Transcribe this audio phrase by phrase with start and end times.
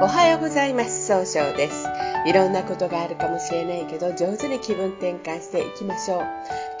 [0.00, 1.08] おはようございます。
[1.08, 1.88] 総称です。
[2.24, 6.20] いろんなことがあるかもしれないけど上手に気分転換していきましょう。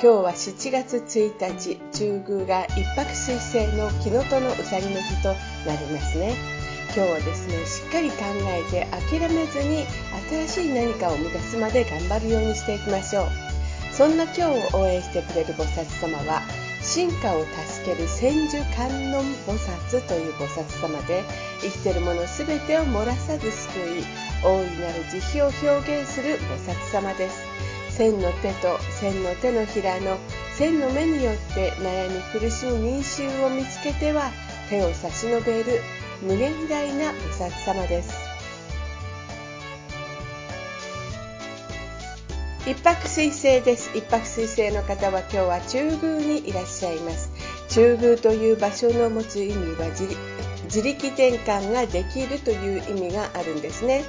[0.00, 5.30] 日は7月1日中宮が一泊水星の木のとのうさぎの日と
[5.66, 6.36] なりますね。
[6.94, 8.16] 今日はですねしっかり考
[8.46, 9.84] えて諦めずに
[10.46, 13.26] 新しい何かを生み出すまで頑張るようにしていきましょう。
[13.92, 14.42] そんな今日
[14.76, 16.40] を応援してくれる菩薩様は
[16.88, 21.22] 進化を助ける千手観音菩薩という菩薩様で
[21.60, 24.04] 生きてるもの全てを漏らさず救い
[24.42, 27.44] 大いなる慈悲を表現する菩薩様です。
[27.90, 30.16] 千の手と千の手のひらの
[30.56, 34.30] 千の目によって悩み苦しむ民衆を見つけては
[34.70, 35.80] 手を差し伸べる
[36.22, 38.27] 無限大な菩薩様です。
[42.68, 43.96] 一泊水星です。
[43.96, 47.32] 一泊水星の方は今日は中宮にいらっしゃいます。
[47.70, 49.88] 中宮という場所の持つ意味は
[50.64, 54.04] 自力転換ができるという意味があるんですね。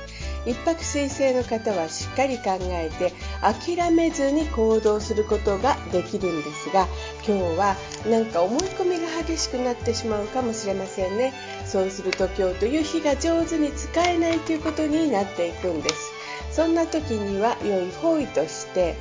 [0.45, 6.87] 一泊水星の方はしっかり考えて諦めずに行動することができるんですが
[7.25, 7.75] 今日は
[8.09, 11.33] なんか思い込みが激しくなってしまうかもしれませんね。
[11.65, 16.18] そうすると今日という日が上手に使えないということになっていくんです。
[16.51, 18.95] そんな時には良い方位として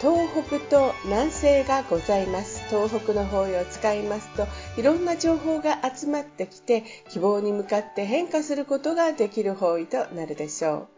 [0.00, 2.62] 東北と南西がございます。
[2.68, 10.88] 東北の方位を使いますといろんな情報が集まってきて希望に向かって変化することができる方位となるでしょ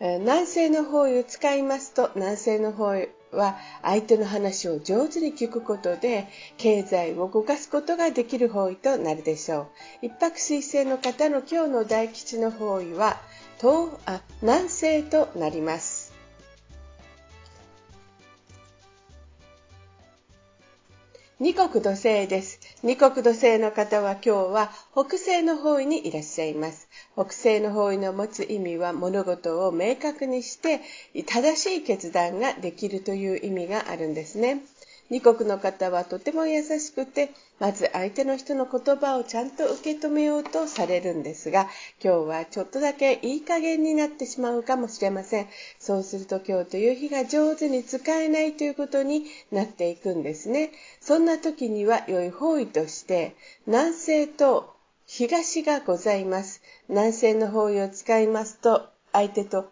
[0.00, 0.18] う。
[0.20, 9.62] 南西の方位を使いますと南西の方位は相手の話を上手に聞くことで経済を動かすことができる方位となるでしょ
[10.02, 10.06] う。
[10.06, 13.20] 一泊水星の方の今日の大吉の方位は
[13.60, 16.08] 東あ南西となります。
[21.40, 22.60] 二国土星です。
[22.82, 26.88] 二国土星の方は今日は北西の方位にいらっしゃいます。
[27.14, 30.80] 北西の方位の持つ意味は物事を明確にして
[31.26, 34.62] 正しい決断ができるという意味があるんですね。
[35.10, 41.68] 二国の方はとても優しくて、まず相手の人の言葉をちゃんと受け止めようとされるんですが、
[42.02, 45.46] 今日はちょっとだけいい加減になってしまうかもしれません。
[45.78, 50.72] そうすると今日という日が上手に使えないということになっていくんですね。
[51.00, 53.34] そんな時には良い方位として、
[53.66, 54.74] 南西と
[55.06, 56.60] 東がございます。
[56.88, 59.70] 南西の方位を使いますと、相手と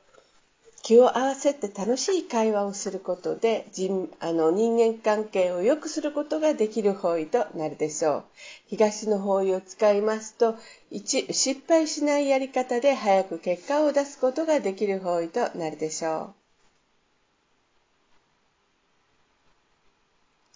[0.87, 8.25] 気を合わせて楽しい会話をすることで人あの人間関係を良くすることができる方位となるでしょう。
[8.69, 10.55] 東の方位を使いますと
[10.93, 16.35] 1失敗しないやり方で早く結果を出すことができる方位となるでしょう。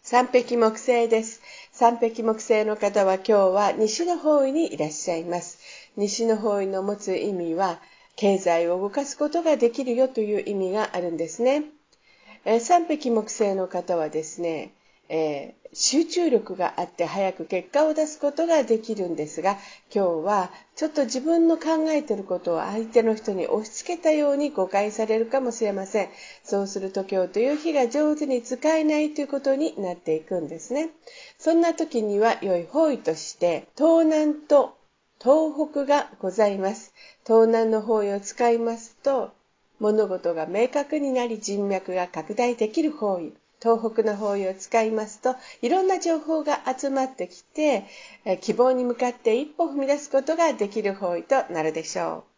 [0.04, 1.42] 三匹木星です。
[1.72, 5.58] 三匹木星の方は今日は西の方位にいらっしゃいます。
[5.97, 7.80] 西の方位の持つ意味は
[8.20, 11.64] 経済を動かすことができるよという意味があるんですね。
[12.44, 14.75] えー、三匹木星の方はですね、
[15.08, 19.56] えー、集中力があって早く結果を出すことができるんですが
[19.94, 26.09] 今日はちょっと自分の考えてることを相手の人に押し付けたように誤解されるかもしれません
[26.44, 30.91] そうすると今日という日が上手に使えないということになっていくんですね
[31.38, 34.76] そんな時には良い方位として東南と
[35.22, 36.94] 東北がございます。
[37.26, 39.32] 東南の方位を使いますと、
[39.78, 43.34] 物事が明確になり人脈が拡大できる方位。
[43.62, 47.84] 東北の方位を使いますと、いろんな情報が集まってきて、
[48.41, 52.29] 希望に向かって一歩踏み出すことができる方位となるでしょう。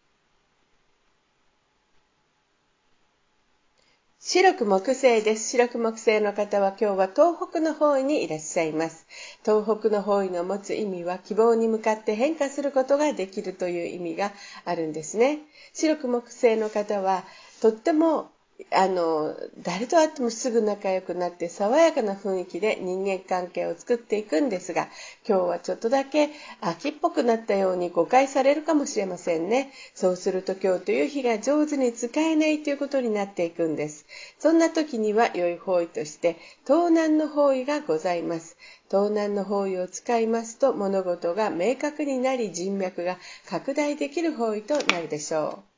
[4.34, 5.50] 白く木星です。
[5.50, 9.06] 白く木星の方は今日は東北の方位にいらっしゃいます。
[9.44, 14.32] 東北の方位の持つ意味は希望に向かって変化することができるという意味が
[14.65, 15.41] あるんですね。
[15.75, 17.25] 白く木星の方は
[17.60, 18.31] とっても
[18.71, 24.89] あの誰と会ってもすぐ仲良くなって爽やかな雰囲気で人間関係を作っていくんですが
[25.28, 29.72] 今日はちょっとだけ秋っぽくなったように誤解されるかもしれませんね。
[29.95, 34.07] そうすると今日という日が上手に使えないということになっていくんです。
[34.39, 38.57] そんな時には良い方位として東南の方位がございます。
[38.91, 45.72] 東南の方位を使いますと物事が明確になり人脈が拡大できる方位となるでしょう。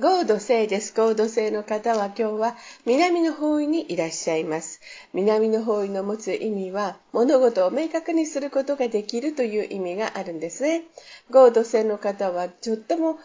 [0.00, 0.92] 合土星です。
[0.92, 4.80] 合土星の方は今日は南の方位にいらっしゃいます。
[5.12, 10.82] 南の方位の持つ意味は物事を明確にすることができるという意味があるんですね。
[11.30, 13.20] 合土星の方はちょっとも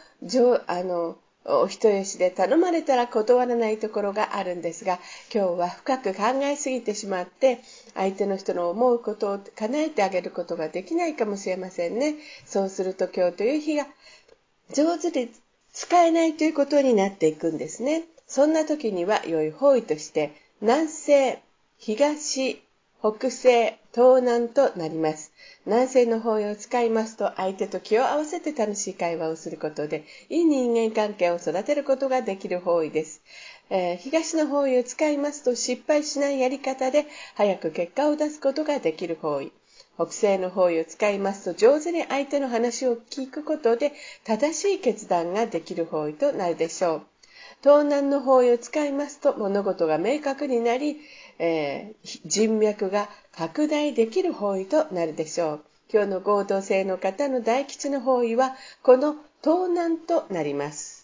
[0.68, 5.00] あのお人よしで頼まれたら断らないところがあるんですが
[5.33, 7.62] 今日は深く考えすぎてしまって
[7.95, 13.88] 相手の人の思うことを叶えてあげることができないかもしれませんねそうすると今日という日が
[14.71, 15.31] 上手に
[15.80, 21.40] 使えないということになっていくんですねそんな時には良い方位として南西
[21.80, 22.60] 東
[23.02, 25.31] 北西、東南となります。
[25.66, 33.22] 南西の方位を使いますと、相手と気を合わせて楽しい会話をすることで、いい人間関係を育てることができる方位です。
[33.70, 37.06] えー、東の方位を使いますと、失敗しないやり方で、
[37.36, 39.54] 早く結果を出すことができる方位。
[40.00, 43.92] 北西の方位を使いますと、上手に相手の話を聞くことで、
[44.24, 47.01] 正しい決断ができる方位となるでしょう。
[47.62, 51.01] 東南の方位を使いますと、物事が明確になり、
[51.38, 55.63] えー、人脈が拡大できる方位となるでしょう。
[55.92, 60.99] 今日の合同性の方の大吉の方位は、この東南となります。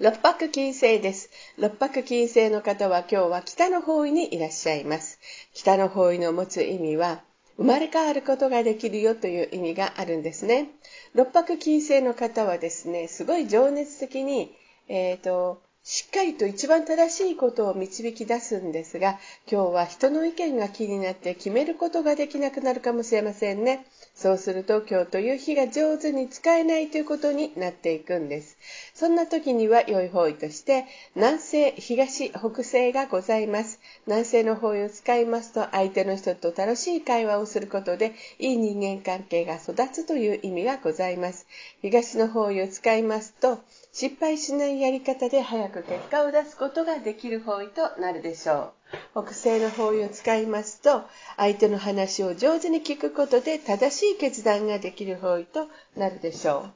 [0.00, 1.30] 六白金星です。
[1.56, 5.20] 六白金星の方は今日は北の方位にいらっしゃいます。
[5.52, 7.22] 北の方位の持つ意味は、
[7.56, 10.70] 生まれ変わることができるよという意味があるんですね。
[11.14, 14.52] 六白金星の方はですね、すごい情熱的に
[14.86, 23.84] えー、と、しっかりと一番正しいことを導き出すんですが、今日は人の意見が気になって決めることができなくなるかもしれませんね。
[24.14, 28.56] そうすると今日という日が上手に使えないということになっていくんです。
[28.94, 30.86] そんな時には良い方位として
[31.16, 33.78] 南西、東、北西がございます。
[34.06, 41.46] 南西の方位を使いますと相手の人と楽しい会話をすることでいい人間関係が育つという意味がございます。
[41.82, 43.58] 東の方位を使いますと
[43.96, 48.72] 失敗しないやり方で早く結果を出すことができる方位となるでしょ
[49.14, 49.22] う。
[49.24, 51.04] 北西の方位を使いますと、
[51.36, 56.72] 相手の話を上手に聞くことで正しい決断ができる方位となるでしょう。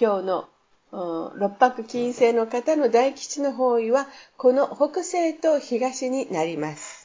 [0.00, 0.48] 今日の
[0.92, 4.06] 六白金星の方の大吉の方位は、
[4.36, 6.99] この北西と東になります。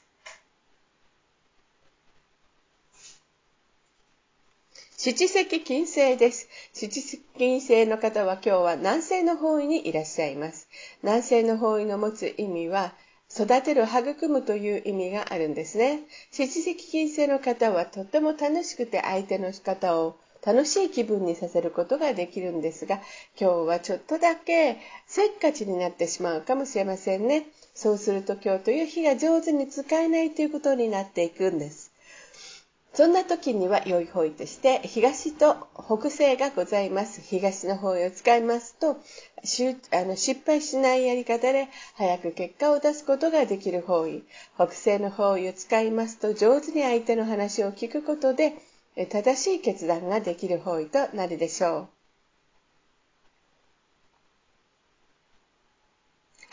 [5.06, 6.48] 七石金星です。
[6.74, 10.68] 七石金星の方は今日は南西の方位にいらっしゃいます。
[11.04, 12.92] 南西の方位の持つ意味は、
[13.32, 16.00] 育てる、育むという意味があるんですね。
[16.32, 22.96] 七石金星の方はとっても楽しくて相手の仕方を楽しい気分にさせることができるんですが、
[23.40, 27.46] 今日はちょっとだけせっかちになってしまうかもしれませんね。
[27.76, 31.85] そうすると今日という日が上手に使えないということになっていくんです。
[32.96, 37.20] そんな時には良い方位として東と北西がございます。
[37.20, 38.96] 東の方位を使いますとあ
[40.06, 44.24] の失敗しないやり方で早く結果を出すことができる方位。
[44.56, 48.54] 北西の方位を使いますと上手に相手の話を聞くことで
[49.10, 51.95] 正しい決断ができる方位となるでしょう。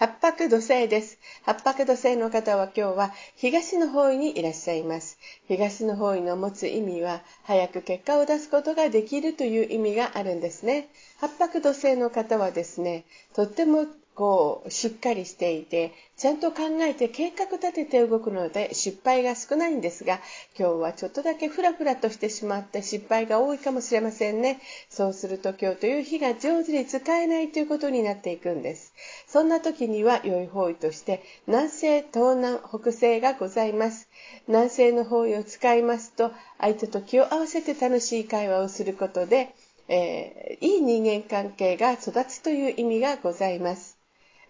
[0.03, 1.21] 八白土星です。
[1.45, 5.17] 八白土星の方は今日は東の方位にいらっしゃいます。
[5.47, 10.89] 東の方位の持つ意味は、早く結果を出すことができるという意味があるんですね。
[11.21, 20.21] 八白土星の方はですね、とってもこうしっかりしていてちゃんと考えて計画立てて動くので失敗が少ないんですが
[20.59, 24.61] 今日はちょっとだけフラフラとしてしまって失敗が多いかもしれませんね。
[24.91, 28.93] そうすると今日という日が上手に使えないということになっていくんです。
[29.27, 34.09] そんな時には良い方位として南西東南北西がございます。
[34.47, 39.55] 南西の方位を使いますと相手と気を合わせて楽しい会話をすることで
[39.89, 44.02] えー、いい人間関係が育つという意味がございます。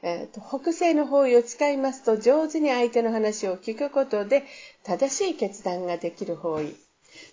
[0.02, 4.44] えーと、北西の方位を使いますと上手に相手の話を聞くことで
[4.82, 6.74] 正しい決断ができる方位。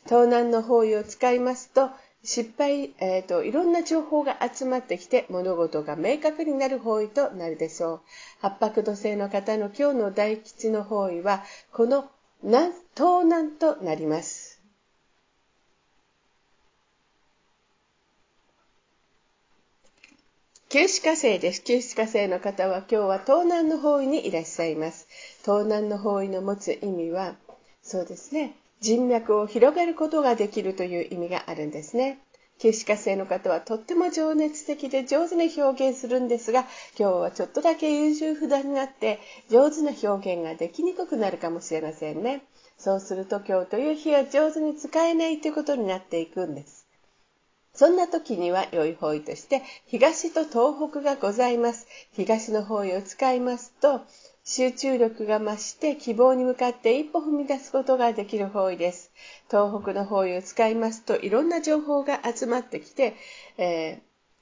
[0.06, 1.90] 東南の方位を使いますと
[2.24, 8.02] 失敗、えーと、いろんな情報が集まってきて物事が明確になる方位となるでしょう。
[8.42, 12.10] 八白土星の方の今日の大吉の方位はこの
[12.44, 14.49] 南東南となります。
[20.72, 21.64] 九死火星です。
[21.64, 25.08] 九死火星の方は今日は東南の方位にいらっしゃいます。
[25.42, 27.38] 東南の方位の持つ意味は、
[27.82, 32.20] そうですね、人脈を広げることができるという意味があるんですね。
[32.60, 42.44] 九死火星の方はとっても情熱的で上手に表現するんですが、今日はちょっとだけ優柔不断になって上手な表現ができにくくなるかもしれませんね。
[42.78, 46.86] そうすると今日という日は上手に使えないということになっていくんです。
[47.80, 51.88] そんな時には良い方位として東と東北がございます。
[52.12, 54.02] 東の方位を使いますと
[54.44, 59.14] 集中力が増して希望に向かって一歩踏み出すことができる方位です。
[59.50, 63.16] 東北の方位を使いますといろんな情報が集まってきて、
[63.58, 64.02] え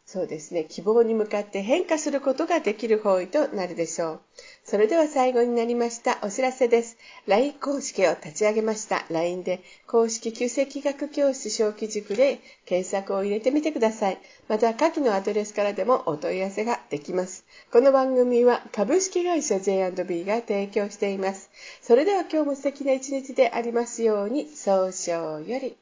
[0.09, 4.21] そうですね、希望に向かって変化することができる方位となるでしょう。
[4.63, 6.97] それでは最後になりましたお知らせです。
[7.27, 9.05] LINE 公式を立ち上げました。
[9.09, 14.17] LINE で公式旧世紀学教室小規塾で検索を入れてみてください。
[14.47, 17.43] また下記のアドレスからでもお問い合わせができます。
[17.73, 21.49] この番組は株式会社 J&B が提供しています。
[21.81, 25.75] それでは今日も素敵な一日でありますように、早々より。